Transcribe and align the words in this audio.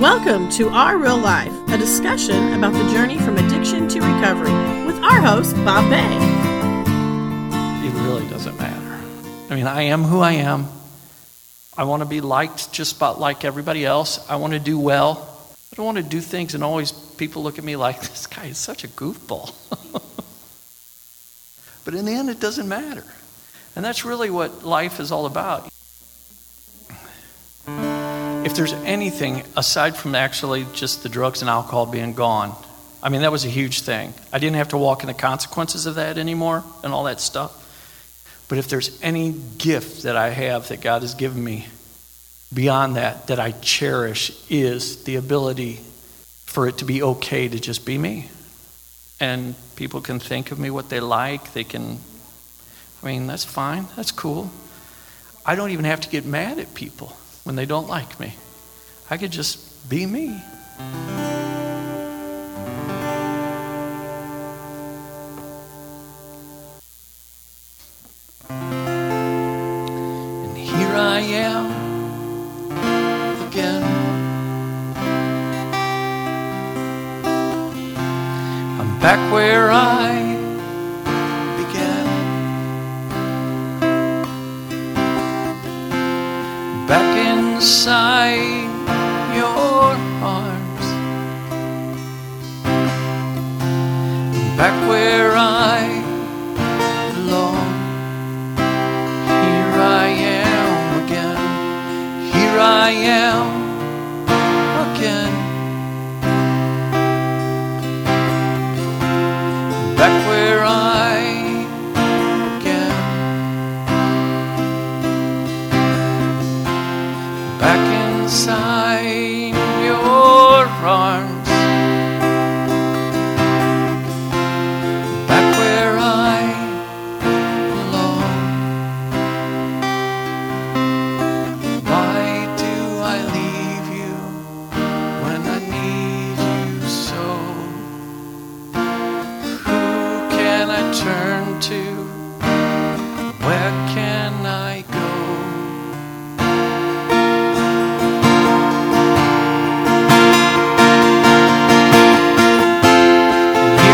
Welcome 0.00 0.48
to 0.52 0.70
Our 0.70 0.96
Real 0.96 1.18
Life, 1.18 1.52
a 1.68 1.76
discussion 1.76 2.54
about 2.54 2.72
the 2.72 2.90
journey 2.90 3.18
from 3.18 3.36
addiction 3.36 3.86
to 3.88 4.00
recovery 4.00 4.86
with 4.86 4.96
our 5.02 5.20
host, 5.20 5.54
Bob 5.56 5.90
Bay. 5.90 6.16
It 7.86 7.92
really 8.06 8.26
doesn't 8.30 8.58
matter. 8.58 8.98
I 9.50 9.54
mean, 9.54 9.66
I 9.66 9.82
am 9.82 10.04
who 10.04 10.20
I 10.20 10.32
am. 10.32 10.68
I 11.76 11.84
want 11.84 12.02
to 12.02 12.08
be 12.08 12.22
liked 12.22 12.72
just 12.72 12.96
about 12.96 13.20
like 13.20 13.44
everybody 13.44 13.84
else. 13.84 14.26
I 14.26 14.36
want 14.36 14.54
to 14.54 14.58
do 14.58 14.78
well. 14.78 15.38
I 15.70 15.76
don't 15.76 15.84
want 15.84 15.98
to 15.98 16.02
do 16.02 16.22
things 16.22 16.54
and 16.54 16.64
always 16.64 16.92
people 16.92 17.42
look 17.42 17.58
at 17.58 17.64
me 17.64 17.76
like, 17.76 18.00
this 18.00 18.26
guy 18.26 18.46
is 18.46 18.56
such 18.56 18.84
a 18.84 18.88
goofball. 18.88 19.54
but 21.84 21.92
in 21.92 22.06
the 22.06 22.12
end, 22.12 22.30
it 22.30 22.40
doesn't 22.40 22.68
matter. 22.68 23.04
And 23.76 23.84
that's 23.84 24.06
really 24.06 24.30
what 24.30 24.64
life 24.64 24.98
is 24.98 25.12
all 25.12 25.26
about 25.26 25.69
if 28.44 28.54
there's 28.54 28.72
anything 28.72 29.42
aside 29.54 29.94
from 29.96 30.14
actually 30.14 30.66
just 30.72 31.02
the 31.02 31.10
drugs 31.10 31.42
and 31.42 31.50
alcohol 31.50 31.84
being 31.84 32.14
gone, 32.14 32.56
I 33.02 33.10
mean, 33.10 33.20
that 33.20 33.32
was 33.32 33.44
a 33.44 33.48
huge 33.48 33.80
thing. 33.82 34.14
I 34.32 34.38
didn't 34.38 34.56
have 34.56 34.70
to 34.70 34.78
walk 34.78 35.02
in 35.02 35.08
the 35.08 35.14
consequences 35.14 35.84
of 35.84 35.96
that 35.96 36.16
anymore 36.16 36.64
and 36.82 36.92
all 36.92 37.04
that 37.04 37.20
stuff. 37.20 37.56
But 38.48 38.58
if 38.58 38.68
there's 38.68 39.00
any 39.02 39.34
gift 39.58 40.04
that 40.04 40.16
I 40.16 40.30
have 40.30 40.68
that 40.68 40.80
God 40.80 41.02
has 41.02 41.14
given 41.14 41.42
me 41.42 41.66
beyond 42.52 42.96
that, 42.96 43.26
that 43.26 43.38
I 43.38 43.52
cherish, 43.52 44.32
is 44.50 45.04
the 45.04 45.16
ability 45.16 45.80
for 46.46 46.66
it 46.66 46.78
to 46.78 46.84
be 46.84 47.02
okay 47.02 47.46
to 47.46 47.60
just 47.60 47.84
be 47.84 47.96
me. 47.96 48.28
And 49.20 49.54
people 49.76 50.00
can 50.00 50.18
think 50.18 50.50
of 50.50 50.58
me 50.58 50.70
what 50.70 50.88
they 50.88 51.00
like. 51.00 51.52
They 51.52 51.64
can, 51.64 51.98
I 53.02 53.06
mean, 53.06 53.26
that's 53.26 53.44
fine. 53.44 53.86
That's 53.96 54.12
cool. 54.12 54.50
I 55.44 55.54
don't 55.54 55.70
even 55.70 55.84
have 55.84 56.00
to 56.00 56.08
get 56.08 56.24
mad 56.24 56.58
at 56.58 56.74
people 56.74 57.14
when 57.44 57.56
they 57.56 57.66
don't 57.66 57.88
like 57.88 58.18
me. 58.20 58.34
I 59.10 59.16
could 59.16 59.30
just 59.32 59.88
be 59.88 60.06
me. 60.06 60.40
Inside 87.60 88.64
your 89.36 89.92
arms, 90.24 90.86
back 94.56 94.88
where 94.88 95.32
I 95.36 96.02
belong. 97.12 97.70
Here 99.26 99.74
I 99.76 100.06
am 100.08 101.04
again, 101.04 102.32
here 102.32 102.58
I 102.58 102.90
am 102.92 103.59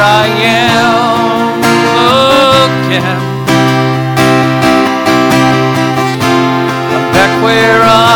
I 0.00 0.26
am 0.26 1.58
again. 2.86 3.20
I'm 6.94 7.04
back 7.12 7.32
where 7.42 7.82
I 7.82 8.07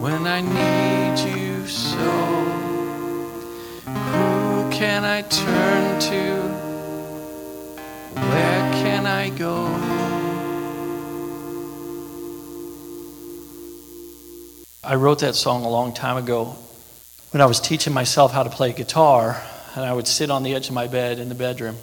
when 0.00 0.26
I 0.26 0.40
need 0.40 1.18
you 1.28 1.66
so? 1.66 1.98
Who 3.84 4.70
can 4.70 5.04
I 5.04 5.20
turn 5.20 6.00
to? 6.00 6.40
Where 8.14 8.72
can 8.82 9.04
I 9.06 9.28
go? 9.28 9.66
I 14.82 14.94
wrote 14.94 15.18
that 15.18 15.34
song 15.34 15.64
a 15.64 15.68
long 15.68 15.92
time 15.92 16.16
ago 16.16 16.56
when 17.32 17.42
I 17.42 17.46
was 17.46 17.60
teaching 17.60 17.92
myself 17.92 18.32
how 18.32 18.42
to 18.42 18.50
play 18.50 18.72
guitar, 18.72 19.40
and 19.76 19.84
I 19.84 19.92
would 19.92 20.08
sit 20.08 20.30
on 20.30 20.44
the 20.44 20.54
edge 20.54 20.68
of 20.68 20.74
my 20.74 20.86
bed 20.86 21.18
in 21.18 21.28
the 21.28 21.34
bedroom 21.34 21.76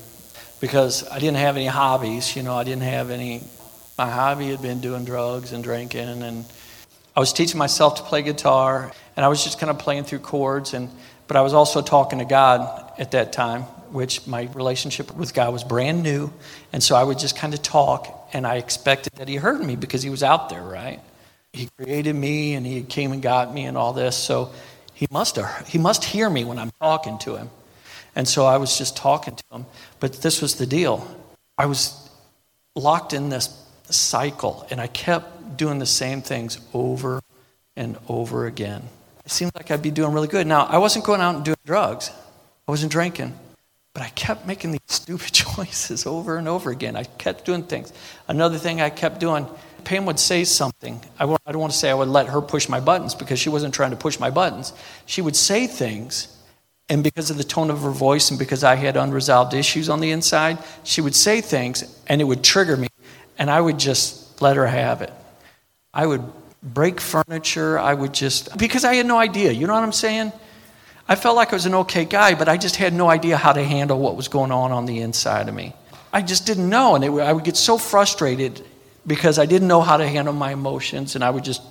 because 0.60 1.08
I 1.08 1.20
didn't 1.20 1.38
have 1.38 1.56
any 1.56 1.68
hobbies. 1.68 2.36
You 2.36 2.42
know, 2.42 2.56
I 2.56 2.64
didn't 2.64 2.82
have 2.82 3.12
any. 3.12 3.44
My 3.96 4.10
hobby 4.10 4.50
had 4.50 4.64
been 4.64 4.82
doing 4.82 5.06
drugs 5.06 5.54
and 5.54 5.64
drinking, 5.64 6.24
and 6.24 6.46
I 7.18 7.20
was 7.20 7.34
teaching 7.34 7.58
myself 7.58 7.96
to 7.96 8.04
play 8.04 8.22
guitar, 8.22 8.92
and 9.16 9.26
I 9.26 9.28
was 9.28 9.44
just 9.44 9.60
kind 9.60 9.72
of 9.72 9.80
playing 9.80 10.04
through 10.04 10.20
chords, 10.20 10.76
and 10.76 10.88
but 11.28 11.36
I 11.36 11.42
was 11.42 11.52
also 11.52 11.82
talking 11.82 12.20
to 12.20 12.26
God 12.26 12.94
at 13.00 13.12
that 13.12 13.34
time, 13.34 13.64
which 13.92 14.28
my 14.28 14.44
relationship 14.54 15.12
with 15.16 15.34
God 15.34 15.52
was 15.52 15.64
brand 15.64 16.04
new, 16.04 16.32
and 16.72 16.84
so 16.84 16.96
I 16.96 17.04
would 17.04 17.18
just 17.18 17.36
kind 17.36 17.56
of 17.56 17.64
talk, 17.64 18.30
and 18.34 18.46
I 18.46 18.58
expected 18.58 19.14
that 19.14 19.28
He 19.28 19.38
heard 19.38 19.60
me 19.62 19.76
because 19.76 20.04
He 20.04 20.12
was 20.12 20.22
out 20.22 20.50
there, 20.50 20.62
right? 20.62 21.00
He 21.54 21.70
created 21.76 22.14
me, 22.16 22.54
and 22.54 22.64
He 22.64 22.84
came 22.84 23.12
and 23.12 23.20
got 23.20 23.52
me, 23.52 23.66
and 23.66 23.76
all 23.76 23.94
this, 23.94 24.16
so 24.16 24.52
He 24.94 25.08
must 25.10 25.40
He 25.66 25.80
must 25.80 26.06
hear 26.06 26.30
me 26.30 26.44
when 26.44 26.60
I'm 26.60 26.72
talking 26.80 27.18
to 27.20 27.36
Him. 27.36 27.50
And 28.16 28.28
so 28.28 28.46
I 28.46 28.58
was 28.58 28.78
just 28.78 28.96
talking 28.96 29.36
to 29.36 29.44
him. 29.52 29.66
But 30.00 30.24
this 30.24 30.42
was 30.42 30.56
the 30.56 30.66
deal. 30.66 31.08
I 31.56 31.68
was 31.68 32.10
locked 32.76 33.14
in 33.14 33.30
this 33.30 33.50
cycle, 33.92 34.66
and 34.72 34.82
I 34.82 34.88
kept 34.88 35.37
doing 35.58 35.80
the 35.80 35.86
same 35.86 36.22
things 36.22 36.60
over 36.74 37.22
and 37.76 37.98
over 38.08 38.46
again. 38.46 38.84
It 39.26 39.32
seemed 39.32 39.52
like 39.56 39.72
I'd 39.72 39.82
be 39.82 39.92
doing 39.92 40.14
really 40.14 40.28
good. 40.28 40.48
Now, 40.48 40.66
I 40.66 40.78
wasn't 40.78 41.06
going 41.06 41.22
out 41.22 41.36
and 41.36 41.44
doing 41.46 41.58
drugs, 41.66 42.12
I 42.68 42.72
wasn't 42.72 42.92
drinking, 42.92 43.38
but 43.94 44.04
I 44.04 44.10
kept 44.10 44.46
making 44.46 44.72
these 44.72 44.82
stupid 44.88 45.34
choices 45.34 46.06
over 46.06 46.38
and 46.38 46.48
over 46.48 46.72
again. 46.72 46.96
I 46.96 47.04
kept 47.04 47.46
doing 47.46 47.64
things. 47.64 47.92
Another 48.28 48.58
thing 48.58 48.80
I 48.82 48.90
kept 48.90 49.20
doing, 49.20 49.48
Pam 49.84 50.06
would 50.06 50.20
say 50.20 50.44
something. 50.44 51.02
I 51.20 51.26
don't 51.26 51.60
want 51.60 51.72
to 51.72 51.78
say 51.78 51.90
I 51.90 51.94
would 51.94 52.10
let 52.10 52.28
her 52.28 52.42
push 52.42 52.68
my 52.68 52.80
buttons 52.80 53.16
because 53.16 53.40
she 53.40 53.50
wasn't 53.50 53.74
trying 53.74 53.92
to 53.92 53.98
push 53.98 54.20
my 54.20 54.30
buttons. 54.30 54.74
She 55.06 55.22
would 55.22 55.36
say 55.36 55.68
things, 55.68 56.28
And 56.90 57.04
because 57.04 57.30
of 57.30 57.38
the 57.38 57.44
tone 57.44 57.70
of 57.70 57.82
her 57.82 57.92
voice 57.92 58.30
and 58.30 58.40
because 58.40 58.64
I 58.64 58.76
had 58.76 58.96
unresolved 58.96 59.54
issues 59.54 59.90
on 59.90 60.00
the 60.00 60.12
inside, 60.12 60.58
she 60.84 61.02
would 61.02 61.16
say 61.16 61.42
things 61.42 61.84
and 62.08 62.22
it 62.22 62.24
would 62.24 62.44
trigger 62.44 62.78
me. 62.78 62.88
And 63.38 63.50
I 63.52 63.60
would 63.60 63.78
just 63.78 64.42
let 64.42 64.56
her 64.56 64.68
have 64.68 65.02
it. 65.02 65.14
I 65.98 66.06
would 66.06 66.24
break 66.62 67.02
furniture. 67.02 67.80
I 67.80 67.92
would 67.92 68.14
just, 68.14 68.56
because 68.56 68.86
I 68.86 68.94
had 68.94 69.08
no 69.08 69.18
idea. 69.18 69.52
You 69.52 69.66
know 69.66 69.74
what 69.74 69.84
I'm 69.84 69.92
saying? 69.92 70.32
I 71.10 71.16
felt 71.16 71.36
like 71.36 71.52
I 71.52 71.56
was 71.56 71.66
an 71.66 71.74
okay 71.74 72.06
guy, 72.06 72.36
but 72.36 72.48
I 72.48 72.56
just 72.56 72.76
had 72.76 72.94
no 72.94 73.10
idea 73.10 73.36
how 73.36 73.52
to 73.52 73.64
handle 73.64 73.98
what 74.00 74.16
was 74.16 74.28
going 74.28 74.52
on 74.52 74.72
on 74.72 74.86
the 74.86 75.00
inside 75.00 75.50
of 75.50 75.56
me. 75.56 75.74
I 76.14 76.22
just 76.22 76.46
didn't 76.46 76.70
know. 76.70 76.94
And 76.94 77.04
it, 77.04 77.10
I 77.10 77.34
would 77.34 77.44
get 77.44 77.58
so 77.58 77.80
frustrated 77.80 78.64
because 79.08 79.40
I 79.40 79.48
didn't 79.48 79.68
know 79.68 79.82
how 79.82 79.98
to 79.98 80.08
handle 80.08 80.36
my 80.36 80.52
emotions 80.52 81.16
and 81.16 81.24
I 81.24 81.32
would 81.32 81.44
just 81.44 81.64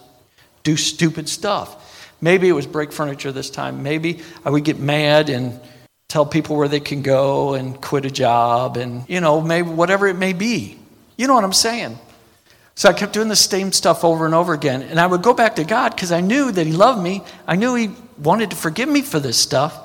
do 0.64 0.76
stupid 0.76 1.28
stuff. 1.28 2.12
Maybe 2.20 2.48
it 2.48 2.52
was 2.52 2.66
break 2.66 2.90
furniture 2.90 3.30
this 3.30 3.48
time. 3.48 3.84
Maybe 3.84 4.22
I 4.44 4.50
would 4.50 4.64
get 4.64 4.80
mad 4.80 5.28
and 5.28 5.60
tell 6.08 6.26
people 6.26 6.56
where 6.56 6.66
they 6.68 6.80
can 6.80 7.02
go 7.02 7.54
and 7.54 7.80
quit 7.80 8.06
a 8.06 8.10
job 8.10 8.76
and, 8.76 9.08
you 9.08 9.20
know, 9.20 9.40
maybe 9.40 9.68
whatever 9.68 10.08
it 10.08 10.16
may 10.16 10.32
be. 10.32 10.78
You 11.16 11.28
know 11.28 11.34
what 11.34 11.44
I'm 11.44 11.52
saying? 11.52 11.98
So 12.76 12.90
I 12.90 12.92
kept 12.92 13.14
doing 13.14 13.28
the 13.28 13.36
same 13.36 13.72
stuff 13.72 14.04
over 14.04 14.26
and 14.26 14.34
over 14.34 14.52
again. 14.52 14.82
And 14.82 15.00
I 15.00 15.06
would 15.06 15.22
go 15.22 15.32
back 15.32 15.56
to 15.56 15.64
God 15.64 15.94
because 15.94 16.12
I 16.12 16.20
knew 16.20 16.52
that 16.52 16.66
He 16.66 16.72
loved 16.72 17.02
me. 17.02 17.24
I 17.46 17.56
knew 17.56 17.74
He 17.74 17.90
wanted 18.18 18.50
to 18.50 18.56
forgive 18.56 18.88
me 18.88 19.00
for 19.00 19.18
this 19.18 19.38
stuff. 19.38 19.76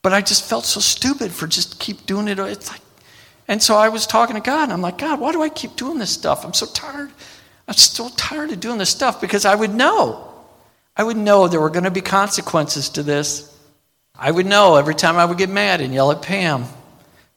But 0.00 0.12
I 0.12 0.20
just 0.20 0.48
felt 0.48 0.64
so 0.64 0.80
stupid 0.80 1.32
for 1.32 1.46
just 1.46 1.80
keep 1.80 2.06
doing 2.06 2.28
it. 2.28 2.38
It's 2.38 2.70
like, 2.70 2.80
and 3.48 3.60
so 3.60 3.76
I 3.76 3.88
was 3.88 4.06
talking 4.06 4.36
to 4.36 4.40
God, 4.40 4.64
and 4.64 4.72
I'm 4.72 4.80
like, 4.80 4.98
God, 4.98 5.18
why 5.20 5.32
do 5.32 5.42
I 5.42 5.48
keep 5.48 5.74
doing 5.74 5.98
this 5.98 6.10
stuff? 6.10 6.44
I'm 6.44 6.54
so 6.54 6.66
tired. 6.66 7.10
I'm 7.66 7.74
so 7.74 8.08
tired 8.16 8.52
of 8.52 8.60
doing 8.60 8.78
this 8.78 8.90
stuff 8.90 9.20
because 9.20 9.44
I 9.44 9.54
would 9.54 9.74
know. 9.74 10.28
I 10.96 11.02
would 11.02 11.16
know 11.16 11.48
there 11.48 11.60
were 11.60 11.70
going 11.70 11.84
to 11.84 11.90
be 11.90 12.00
consequences 12.00 12.88
to 12.90 13.02
this. 13.02 13.56
I 14.16 14.30
would 14.30 14.46
know 14.46 14.76
every 14.76 14.94
time 14.94 15.16
I 15.16 15.24
would 15.24 15.38
get 15.38 15.50
mad 15.50 15.80
and 15.80 15.92
yell 15.92 16.12
at 16.12 16.22
Pam, 16.22 16.66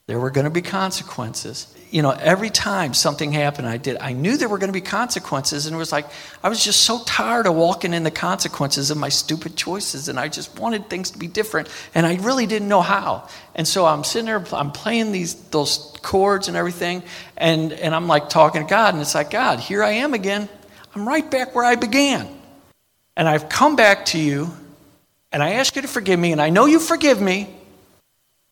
there 0.07 0.19
were 0.19 0.31
going 0.31 0.45
to 0.45 0.51
be 0.51 0.61
consequences 0.61 1.75
you 1.95 2.01
know, 2.01 2.11
every 2.11 2.49
time 2.49 2.93
something 2.93 3.31
happened, 3.31 3.69
I 3.69 3.77
did, 3.77 3.95
I 4.01 4.11
knew 4.11 4.35
there 4.35 4.49
were 4.49 4.57
going 4.57 4.67
to 4.67 4.73
be 4.73 4.81
consequences. 4.81 5.65
And 5.65 5.73
it 5.73 5.77
was 5.77 5.93
like, 5.93 6.05
I 6.43 6.49
was 6.49 6.61
just 6.61 6.81
so 6.81 7.01
tired 7.05 7.47
of 7.47 7.55
walking 7.55 7.93
in 7.93 8.03
the 8.03 8.11
consequences 8.11 8.91
of 8.91 8.97
my 8.97 9.07
stupid 9.07 9.55
choices. 9.55 10.09
And 10.09 10.19
I 10.19 10.27
just 10.27 10.59
wanted 10.59 10.89
things 10.89 11.11
to 11.11 11.17
be 11.17 11.27
different. 11.27 11.69
And 11.93 12.05
I 12.05 12.15
really 12.15 12.47
didn't 12.47 12.67
know 12.67 12.81
how. 12.81 13.29
And 13.55 13.65
so 13.65 13.85
I'm 13.85 14.03
sitting 14.03 14.25
there, 14.25 14.43
I'm 14.51 14.73
playing 14.73 15.13
these, 15.13 15.35
those 15.51 15.95
chords 16.01 16.49
and 16.49 16.57
everything. 16.57 17.01
And, 17.37 17.71
and 17.71 17.95
I'm 17.95 18.07
like 18.07 18.27
talking 18.27 18.63
to 18.63 18.69
God. 18.69 18.93
And 18.93 19.01
it's 19.01 19.15
like, 19.15 19.29
God, 19.29 19.61
here 19.61 19.81
I 19.81 19.91
am 19.91 20.13
again. 20.13 20.49
I'm 20.95 21.07
right 21.07 21.31
back 21.31 21.55
where 21.55 21.63
I 21.63 21.75
began. 21.75 22.27
And 23.15 23.25
I've 23.25 23.47
come 23.47 23.77
back 23.77 24.07
to 24.07 24.19
you. 24.19 24.51
And 25.31 25.41
I 25.41 25.51
ask 25.51 25.77
you 25.77 25.81
to 25.81 25.87
forgive 25.87 26.19
me. 26.19 26.33
And 26.33 26.41
I 26.41 26.49
know 26.49 26.65
you 26.65 26.79
forgive 26.81 27.21
me. 27.21 27.55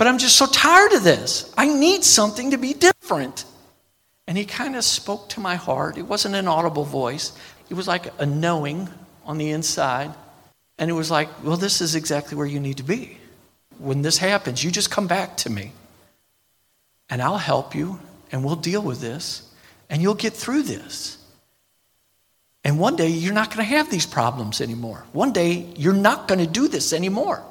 But 0.04 0.10
I'm 0.10 0.18
just 0.18 0.36
so 0.36 0.48
tired 0.48 0.92
of 0.92 1.06
this. 1.06 1.50
I 1.58 1.66
need 1.66 2.04
something 2.04 2.52
to 2.52 2.58
be 2.58 2.74
different. 2.74 3.46
And 4.28 4.38
he 4.38 4.44
kind 4.44 4.76
of 4.76 4.84
spoke 4.84 5.30
to 5.30 5.40
my 5.40 5.56
heart. 5.56 5.98
It 5.98 6.02
wasn't 6.02 6.36
an 6.36 6.46
audible 6.46 6.84
voice, 6.84 7.32
it 7.70 7.76
was 7.76 7.88
like 7.88 8.12
a 8.20 8.26
knowing 8.26 8.90
on 9.24 9.38
the 9.38 9.52
inside. 9.52 10.14
And 10.78 10.92
it 10.92 10.94
was 10.94 11.10
like, 11.10 11.30
well, 11.42 11.56
this 11.56 11.80
is 11.80 11.96
exactly 11.96 12.36
where 12.36 12.46
you 12.46 12.60
need 12.60 12.76
to 12.78 12.84
be. 12.84 13.18
When 13.78 14.02
this 14.02 14.18
happens, 14.18 14.62
you 14.62 14.72
just 14.72 14.92
come 14.92 15.08
back 15.08 15.38
to 15.38 15.50
me. 15.50 15.72
And 17.10 17.22
I'll 17.22 17.38
help 17.38 17.74
you, 17.74 17.98
and 18.30 18.44
we'll 18.44 18.58
deal 18.58 18.82
with 18.82 19.00
this, 19.00 19.50
and 19.90 20.02
you'll 20.02 20.16
get 20.16 20.34
through 20.34 20.64
this. 20.64 21.18
And 22.66 22.78
one 22.78 22.98
day, 22.98 23.08
you're 23.08 23.34
not 23.34 23.56
going 23.56 23.66
to 23.66 23.76
have 23.78 23.90
these 23.90 24.06
problems 24.06 24.60
anymore. 24.60 25.06
One 25.14 25.32
day, 25.32 25.66
you're 25.78 25.94
not 25.94 26.28
going 26.28 26.42
to 26.42 26.48
do 26.62 26.68
this 26.68 26.92
anymore. 26.92 27.42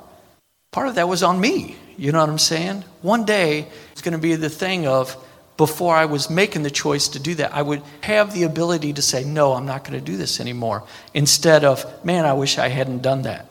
Part 0.70 0.88
of 0.88 0.96
that 0.96 1.08
was 1.08 1.22
on 1.22 1.40
me. 1.40 1.78
You 1.96 2.12
know 2.12 2.20
what 2.20 2.28
I'm 2.28 2.38
saying? 2.38 2.84
One 3.02 3.24
day, 3.24 3.66
it's 3.92 4.02
going 4.02 4.12
to 4.12 4.18
be 4.18 4.34
the 4.34 4.50
thing 4.50 4.86
of 4.86 5.16
before 5.56 5.94
I 5.94 6.06
was 6.06 6.30
making 6.30 6.62
the 6.62 6.70
choice 6.70 7.08
to 7.08 7.18
do 7.18 7.34
that, 7.36 7.54
I 7.54 7.62
would 7.62 7.82
have 8.00 8.32
the 8.32 8.44
ability 8.44 8.94
to 8.94 9.02
say, 9.02 9.22
no, 9.24 9.52
I'm 9.52 9.66
not 9.66 9.84
going 9.84 9.98
to 9.98 10.04
do 10.04 10.16
this 10.16 10.40
anymore, 10.40 10.84
instead 11.14 11.64
of, 11.64 11.84
man, 12.04 12.24
I 12.24 12.32
wish 12.32 12.58
I 12.58 12.68
hadn't 12.68 13.02
done 13.02 13.22
that. 13.22 13.46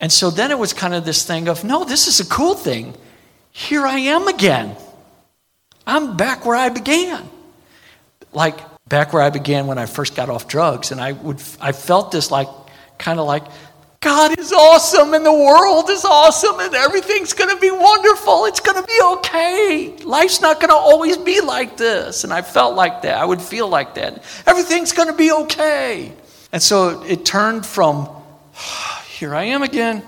And 0.00 0.12
so 0.12 0.30
then 0.30 0.50
it 0.50 0.58
was 0.58 0.72
kind 0.72 0.94
of 0.94 1.04
this 1.04 1.24
thing 1.24 1.48
of, 1.48 1.64
no, 1.64 1.84
this 1.84 2.06
is 2.08 2.20
a 2.20 2.26
cool 2.26 2.54
thing. 2.54 2.94
Here 3.50 3.86
I 3.86 3.98
am 3.98 4.28
again. 4.28 4.76
I'm 5.86 6.16
back 6.16 6.44
where 6.44 6.56
I 6.56 6.68
began. 6.68 7.28
Like 8.32 8.58
back 8.88 9.12
where 9.12 9.22
I 9.22 9.30
began 9.30 9.66
when 9.66 9.78
I 9.78 9.86
first 9.86 10.16
got 10.16 10.28
off 10.28 10.48
drugs. 10.48 10.90
And 10.90 11.00
I 11.00 11.12
would 11.12 11.40
I 11.60 11.72
felt 11.72 12.10
this 12.10 12.30
like 12.30 12.48
kind 12.98 13.20
of 13.20 13.26
like 13.26 13.44
God 14.04 14.38
is 14.38 14.52
awesome 14.52 15.14
and 15.14 15.24
the 15.24 15.32
world 15.32 15.88
is 15.88 16.04
awesome 16.04 16.60
and 16.60 16.74
everything's 16.74 17.32
going 17.32 17.48
to 17.48 17.58
be 17.58 17.70
wonderful. 17.70 18.44
It's 18.44 18.60
going 18.60 18.78
to 18.78 18.86
be 18.86 19.00
okay. 19.02 19.96
Life's 20.04 20.42
not 20.42 20.60
going 20.60 20.68
to 20.68 20.76
always 20.76 21.16
be 21.16 21.40
like 21.40 21.78
this. 21.78 22.22
And 22.22 22.30
I 22.30 22.42
felt 22.42 22.76
like 22.76 23.00
that. 23.02 23.16
I 23.16 23.24
would 23.24 23.40
feel 23.40 23.66
like 23.66 23.94
that. 23.94 24.22
Everything's 24.46 24.92
going 24.92 25.08
to 25.08 25.14
be 25.14 25.32
okay. 25.32 26.12
And 26.52 26.62
so 26.62 27.02
it 27.04 27.24
turned 27.24 27.64
from, 27.64 28.10
here 29.08 29.34
I 29.34 29.44
am 29.44 29.62
again, 29.62 30.02